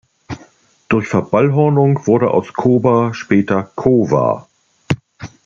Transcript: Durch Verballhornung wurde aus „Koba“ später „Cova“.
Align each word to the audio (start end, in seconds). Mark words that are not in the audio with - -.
Durch 0.89 1.07
Verballhornung 1.09 2.07
wurde 2.07 2.31
aus 2.31 2.53
„Koba“ 2.53 3.13
später 3.13 3.71
„Cova“. 3.75 4.47